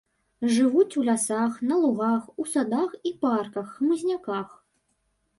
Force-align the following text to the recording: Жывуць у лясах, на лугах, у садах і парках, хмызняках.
Жывуць 0.53 0.97
у 1.01 1.01
лясах, 1.09 1.59
на 1.71 1.75
лугах, 1.83 2.23
у 2.43 2.45
садах 2.53 2.95
і 3.09 3.11
парках, 3.27 3.67
хмызняках. 3.75 4.57